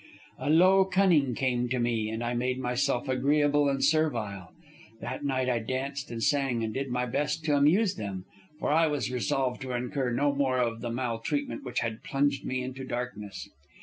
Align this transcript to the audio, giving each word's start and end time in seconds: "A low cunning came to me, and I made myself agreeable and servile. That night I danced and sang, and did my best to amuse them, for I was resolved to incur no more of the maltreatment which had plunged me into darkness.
"A 0.39 0.49
low 0.49 0.83
cunning 0.85 1.35
came 1.35 1.69
to 1.69 1.77
me, 1.77 2.09
and 2.09 2.23
I 2.23 2.33
made 2.33 2.57
myself 2.57 3.07
agreeable 3.07 3.69
and 3.69 3.83
servile. 3.83 4.49
That 4.99 5.23
night 5.23 5.47
I 5.47 5.59
danced 5.59 6.09
and 6.09 6.23
sang, 6.23 6.63
and 6.63 6.73
did 6.73 6.89
my 6.89 7.05
best 7.05 7.45
to 7.45 7.55
amuse 7.55 7.93
them, 7.93 8.25
for 8.59 8.71
I 8.71 8.87
was 8.87 9.11
resolved 9.11 9.61
to 9.61 9.73
incur 9.73 10.09
no 10.11 10.33
more 10.33 10.57
of 10.57 10.81
the 10.81 10.89
maltreatment 10.89 11.63
which 11.63 11.81
had 11.81 12.01
plunged 12.01 12.43
me 12.43 12.63
into 12.63 12.83
darkness. 12.83 13.47